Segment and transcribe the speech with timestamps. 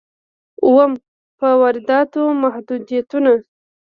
[0.65, 0.91] اووم:
[1.37, 3.33] په وارداتو محدودیتونه.